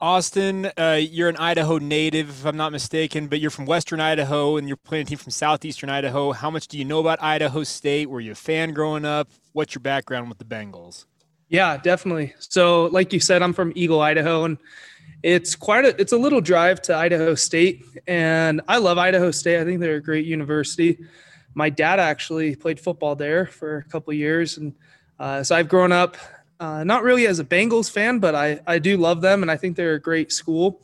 [0.00, 4.56] Austin, uh, you're an Idaho native, if I'm not mistaken, but you're from Western Idaho
[4.56, 6.30] and you're playing a team from Southeastern Idaho.
[6.30, 8.08] How much do you know about Idaho State?
[8.08, 9.28] Were you a fan growing up?
[9.54, 11.06] What's your background with the Bengals?
[11.48, 12.32] Yeah, definitely.
[12.38, 14.58] So, like you said, I'm from Eagle, Idaho, and
[15.24, 19.60] it's quite a it's a little drive to Idaho State, and I love Idaho State.
[19.60, 20.98] I think they're a great university.
[21.54, 24.74] My dad actually played football there for a couple years, and
[25.18, 26.16] uh, so I've grown up
[26.60, 29.56] uh, not really as a Bengals fan, but I, I do love them and I
[29.56, 30.82] think they're a great school.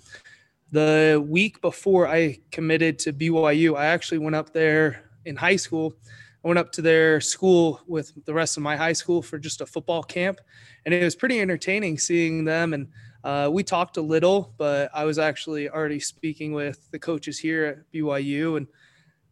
[0.70, 5.94] The week before I committed to BYU, I actually went up there in high school.
[6.44, 9.60] I went up to their school with the rest of my high school for just
[9.60, 10.40] a football camp.
[10.84, 12.74] And it was pretty entertaining seeing them.
[12.74, 12.88] And
[13.22, 17.64] uh, we talked a little, but I was actually already speaking with the coaches here
[17.64, 18.58] at BYU.
[18.58, 18.66] And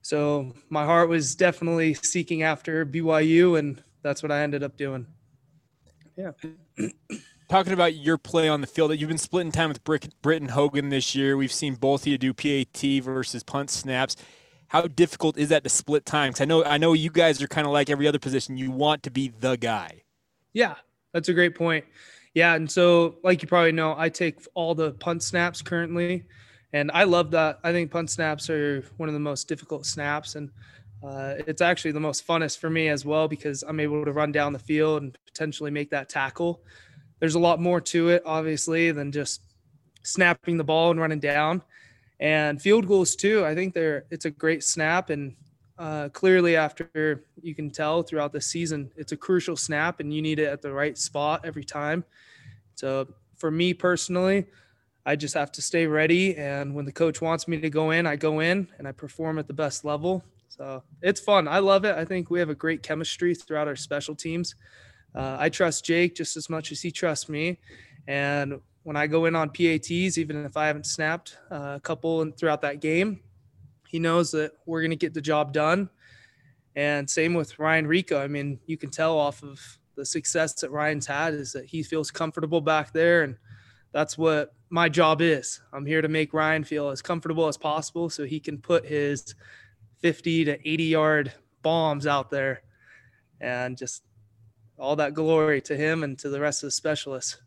[0.00, 3.58] so my heart was definitely seeking after BYU.
[3.58, 5.06] And that's what I ended up doing.
[6.16, 6.32] Yeah.
[7.48, 10.48] Talking about your play on the field, that you've been splitting time with Brick, Britton
[10.48, 11.36] Hogan this year.
[11.36, 14.16] We've seen both of you do PAT versus punt snaps.
[14.68, 16.30] How difficult is that to split time?
[16.30, 18.56] Because I know I know you guys are kind of like every other position.
[18.56, 20.02] You want to be the guy.
[20.54, 20.76] Yeah,
[21.12, 21.84] that's a great point.
[22.32, 26.24] Yeah, and so like you probably know, I take all the punt snaps currently,
[26.72, 27.58] and I love that.
[27.62, 30.48] I think punt snaps are one of the most difficult snaps, and
[31.04, 34.32] uh, it's actually the most funnest for me as well because I'm able to run
[34.32, 36.62] down the field and potentially make that tackle.
[37.18, 39.42] There's a lot more to it, obviously, than just
[40.02, 41.62] snapping the ball and running down.
[42.20, 43.44] And field goals too.
[43.44, 45.34] I think they're it's a great snap, and
[45.76, 50.22] uh, clearly after you can tell throughout the season, it's a crucial snap, and you
[50.22, 52.04] need it at the right spot every time.
[52.76, 54.46] So for me personally,
[55.04, 58.06] I just have to stay ready, and when the coach wants me to go in,
[58.06, 60.22] I go in and I perform at the best level.
[60.56, 61.48] So it's fun.
[61.48, 61.96] I love it.
[61.96, 64.54] I think we have a great chemistry throughout our special teams.
[65.14, 67.58] Uh, I trust Jake just as much as he trusts me.
[68.06, 72.20] And when I go in on PATs, even if I haven't snapped uh, a couple
[72.20, 73.20] and throughout that game,
[73.88, 75.88] he knows that we're going to get the job done.
[76.76, 78.22] And same with Ryan Rehkow.
[78.22, 79.58] I mean, you can tell off of
[79.96, 83.22] the success that Ryan's had is that he feels comfortable back there.
[83.22, 83.36] And
[83.92, 85.62] that's what my job is.
[85.72, 89.34] I'm here to make Ryan feel as comfortable as possible so he can put his
[90.02, 91.32] 50 to 80 yard
[91.62, 92.62] bombs out there
[93.40, 94.02] and just
[94.78, 97.40] all that glory to him and to the rest of the specialists.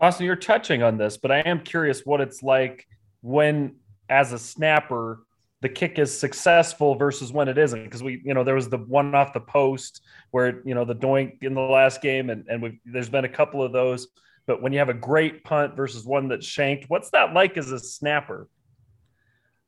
[0.00, 2.86] Austin, you're touching on this, but I am curious what it's like
[3.20, 3.76] when,
[4.08, 5.20] as a snapper,
[5.60, 7.84] the kick is successful versus when it isn't.
[7.84, 10.00] Because we, you know, there was the one off the post
[10.30, 13.28] where, you know, the doink in the last game, and, and we there's been a
[13.28, 14.08] couple of those.
[14.46, 17.70] But when you have a great punt versus one that's shanked, what's that like as
[17.70, 18.48] a snapper?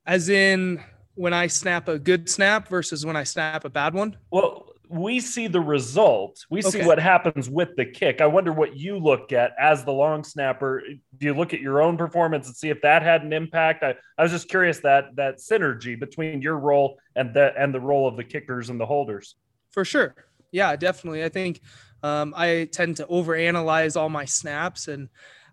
[0.07, 0.83] As in
[1.15, 4.17] when I snap a good snap versus when I snap a bad one?
[4.31, 6.45] Well, we see the result.
[6.51, 6.87] We see okay.
[6.87, 8.21] what happens with the kick.
[8.21, 10.83] I wonder what you look at as the long snapper.
[11.17, 13.83] Do you look at your own performance and see if that had an impact?
[13.83, 17.81] I, I was just curious that that synergy between your role and the and the
[17.81, 19.37] role of the kickers and the holders.
[19.71, 20.15] For sure.
[20.51, 21.25] Yeah, definitely.
[21.25, 21.63] I think
[22.03, 25.09] um, I tend to overanalyze all my snaps and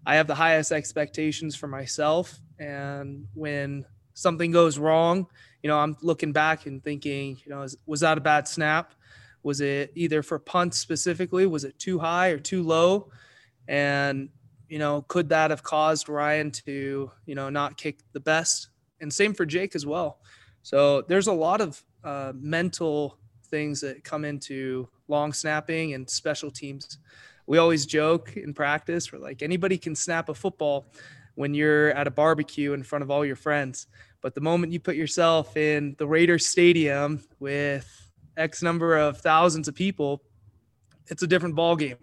[0.06, 2.38] I have the highest expectations for myself.
[2.60, 3.86] And when
[4.20, 5.28] something goes wrong,
[5.64, 8.94] you know, I'm looking back and thinking, you know, was that a bad snap?
[9.44, 11.46] Was it either for punts specifically?
[11.46, 13.12] Was it too high or too low?
[13.68, 14.30] And,
[14.68, 18.70] you know, could that have caused Ryan to, you know, not kick the best?
[19.00, 20.20] And same for Jake as well.
[20.64, 26.52] So there's a lot of uh, mental things that come into long snapping and special
[26.52, 26.98] teams.
[27.48, 30.92] We always joke in practice, we're like, anybody can snap a football
[31.40, 33.88] when you're at a barbecue in front of all your friends.
[34.20, 37.88] But the moment you put yourself in the Raiders stadium with
[38.36, 40.22] X number of thousands of people,
[41.08, 41.96] it's a different ball game.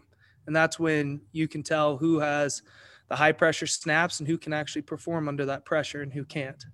[0.47, 2.62] And that's when you can tell who has
[3.10, 6.64] the high pressure snaps and who can actually perform under that pressure and who can't.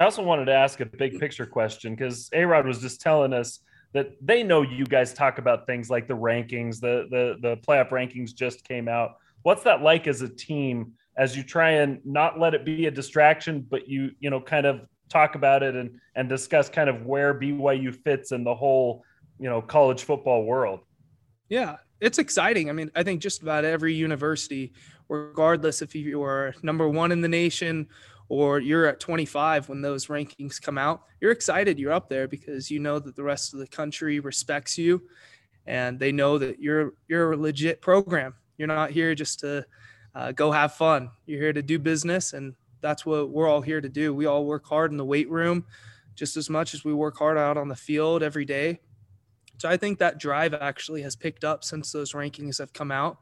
[0.00, 3.32] I also wanted to ask a big picture question because A Rod was just telling
[3.32, 3.60] us
[3.92, 7.90] that they know you guys talk about things like the rankings, the the the playoff
[7.90, 9.18] rankings just came out.
[9.42, 12.90] What's that like as a team as you try and not let it be a
[12.90, 14.80] distraction, but you you know kind of
[15.10, 19.04] talk about it and and discuss kind of where BYU fits in the whole
[19.38, 20.80] you know college football world.
[21.48, 22.70] Yeah, it's exciting.
[22.70, 24.72] I mean, I think just about every university,
[25.08, 27.88] regardless if you are number one in the nation
[28.28, 32.70] or you're at 25 when those rankings come out, you're excited you're up there because
[32.70, 35.02] you know that the rest of the country respects you
[35.66, 38.34] and they know that you're you're a legit program.
[38.56, 39.64] You're not here just to
[40.18, 41.10] uh, go have fun.
[41.26, 44.12] You're here to do business, and that's what we're all here to do.
[44.12, 45.64] We all work hard in the weight room
[46.16, 48.80] just as much as we work hard out on the field every day.
[49.58, 53.18] So I think that drive actually has picked up since those rankings have come out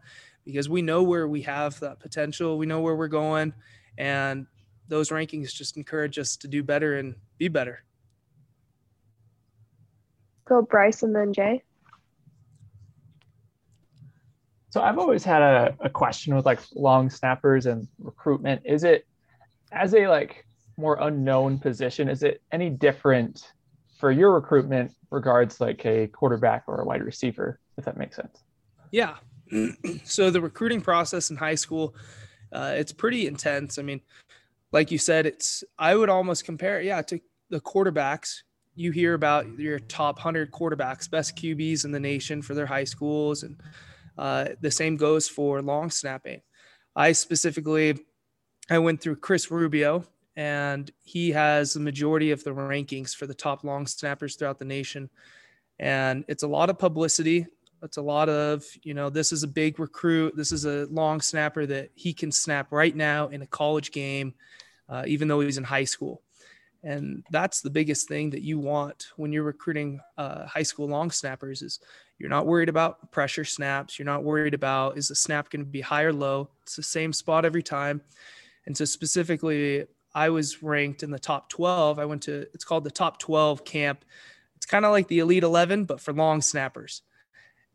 [0.46, 2.56] because we know where we have that potential.
[2.56, 3.52] We know where we're going.
[3.98, 4.46] And
[4.88, 7.84] those rankings just encourage us to do better and be better.
[10.46, 11.62] Go Bryce and then Jay.
[14.76, 18.60] So I've always had a, a question with like long snappers and recruitment.
[18.66, 19.06] Is it
[19.72, 20.44] as a like
[20.76, 23.54] more unknown position, is it any different
[23.98, 28.44] for your recruitment regards like a quarterback or a wide receiver, if that makes sense?
[28.90, 29.14] Yeah.
[30.04, 31.94] so the recruiting process in high school,
[32.52, 33.78] uh, it's pretty intense.
[33.78, 34.02] I mean,
[34.72, 37.18] like you said, it's I would almost compare, yeah, to
[37.48, 38.42] the quarterbacks.
[38.74, 42.84] You hear about your top hundred quarterbacks, best QBs in the nation for their high
[42.84, 43.58] schools, and
[44.18, 46.40] uh, the same goes for long snapping.
[46.94, 47.98] I specifically,
[48.70, 50.04] I went through Chris Rubio,
[50.36, 54.64] and he has the majority of the rankings for the top long snappers throughout the
[54.64, 55.10] nation.
[55.78, 57.46] And it's a lot of publicity.
[57.82, 60.34] It's a lot of, you know, this is a big recruit.
[60.36, 64.34] This is a long snapper that he can snap right now in a college game,
[64.88, 66.22] uh, even though he's in high school.
[66.86, 71.10] And that's the biggest thing that you want when you're recruiting uh, high school long
[71.10, 71.80] snappers is
[72.16, 73.98] you're not worried about pressure snaps.
[73.98, 76.48] You're not worried about is the snap going to be high or low.
[76.62, 78.02] It's the same spot every time.
[78.66, 79.84] And so specifically,
[80.14, 81.98] I was ranked in the top 12.
[81.98, 84.04] I went to it's called the top 12 camp.
[84.54, 87.02] It's kind of like the elite 11, but for long snappers.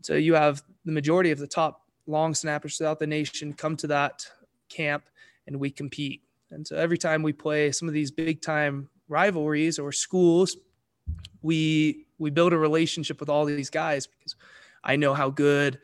[0.03, 3.87] So you have the majority of the top long snappers throughout the nation come to
[3.87, 4.25] that
[4.69, 5.03] camp
[5.47, 6.21] and we compete.
[6.49, 10.57] And so every time we play some of these big time rivalries or schools,
[11.41, 14.35] we we build a relationship with all these guys because
[14.83, 15.79] I know how good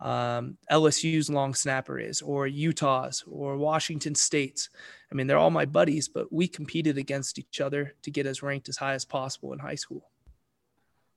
[0.00, 4.68] um, LSU's long snapper is, or Utah's, or Washington State's.
[5.10, 8.42] I mean, they're all my buddies, but we competed against each other to get as
[8.42, 10.10] ranked as high as possible in high school.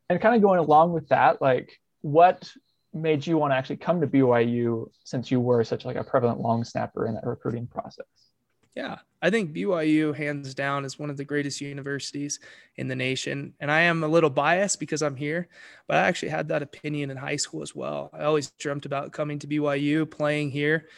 [0.09, 2.47] And kind of going along with that, like what
[2.93, 6.39] made you want to actually come to BYU since you were such like a prevalent
[6.39, 8.05] long snapper in that recruiting process?
[8.75, 12.39] Yeah, I think BYU, hands down, is one of the greatest universities
[12.75, 13.53] in the nation.
[13.61, 15.47] And I am a little biased because I'm here,
[15.87, 18.09] but I actually had that opinion in high school as well.
[18.13, 20.89] I always dreamt about coming to BYU, playing here.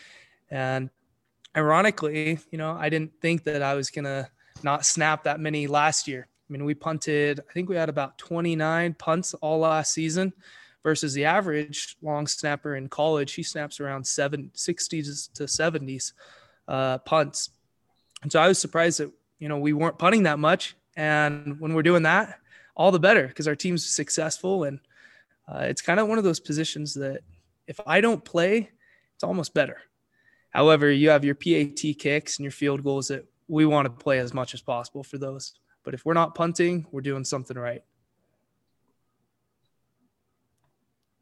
[0.49, 0.89] And
[1.55, 4.27] ironically, you know, I didn't think that I was going to
[4.63, 6.27] not snap that many last year.
[6.49, 10.33] I mean, we punted, I think we had about 29 punts all last season
[10.81, 13.33] versus the average long snapper in college.
[13.33, 16.13] He snaps around seven, 60s to 70s
[16.67, 17.49] uh, punts.
[18.23, 20.75] And so I was surprised that, you know, we weren't punting that much.
[20.95, 22.39] And when we're doing that,
[22.75, 24.63] all the better because our team's successful.
[24.63, 24.79] And
[25.47, 27.21] uh, it's kind of one of those positions that
[27.67, 28.69] if I don't play,
[29.15, 29.77] it's almost better.
[30.49, 34.19] However, you have your PAT kicks and your field goals that we want to play
[34.19, 35.53] as much as possible for those.
[35.83, 37.83] But if we're not punting, we're doing something right.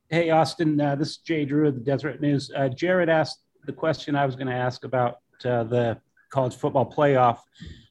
[0.10, 2.52] Hey, Austin, uh, this is Jay Drew of the Deseret News.
[2.56, 6.00] Uh, Jared asked the question I was going to ask about uh, the
[6.36, 7.40] college football playoff.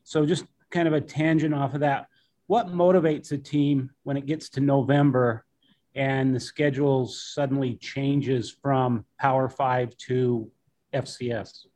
[0.03, 2.09] So just kind of a tangent off of that.
[2.47, 5.47] What motivates a team when it gets to November
[5.95, 10.51] and the schedule suddenly changes from Power Five to
[10.93, 11.67] FCS?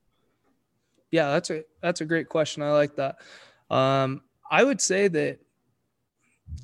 [1.10, 2.62] Yeah, that's a that's a great question.
[2.62, 3.16] I like that.
[3.70, 5.38] Um, I would say that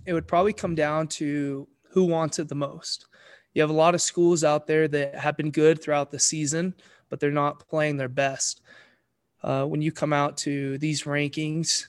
[0.05, 3.07] it would probably come down to who wants it the most.
[3.55, 6.75] You have a lot of schools out there that have been good throughout the season,
[7.09, 8.61] but they're not playing their best
[9.45, 11.87] uh, when you come out to these rankings,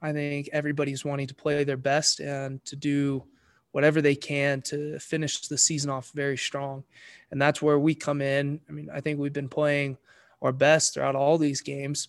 [0.00, 3.24] I think everybody's wanting to play their best and to do
[3.72, 6.84] whatever they can to finish the season off very strong.
[7.32, 8.60] And that's where we come in.
[8.68, 9.98] I mean, I think we've been playing
[10.40, 12.08] our best throughout all these games.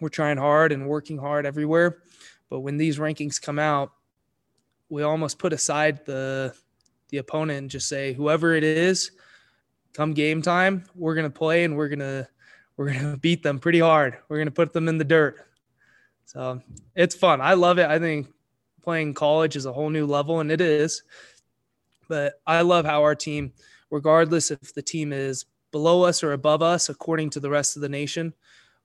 [0.00, 1.98] We're trying hard and working hard everywhere.
[2.48, 3.92] But when these rankings come out,
[4.88, 6.54] we almost put aside the
[7.10, 9.10] the opponent and just say, whoever it is,
[9.92, 12.28] come game time, we're gonna play and we're gonna
[12.76, 14.18] we're going to beat them pretty hard.
[14.28, 15.46] We're going to put them in the dirt.
[16.24, 16.60] So
[16.94, 17.40] it's fun.
[17.40, 17.86] I love it.
[17.86, 18.28] I think
[18.82, 21.02] playing college is a whole new level, and it is.
[22.08, 23.52] But I love how our team,
[23.90, 27.82] regardless if the team is below us or above us, according to the rest of
[27.82, 28.32] the nation,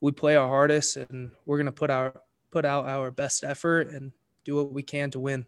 [0.01, 2.13] we play our hardest and we're going to put our
[2.49, 4.11] put out our best effort and
[4.43, 5.45] do what we can to win.